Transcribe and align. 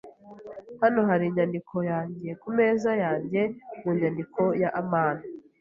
Hano 0.81 0.99
hari 1.09 1.23
inyandiko 1.29 1.75
yanjye 1.91 2.29
ku 2.41 2.47
meza 2.57 2.91
yanjye 3.03 3.41
mu 3.81 3.89
nyandiko 3.99 4.41
ya 4.61 4.69
amani. 4.81 5.23